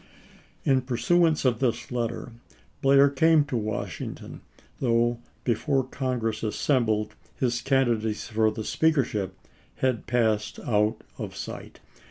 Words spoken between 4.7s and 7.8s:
though before Congress assembled his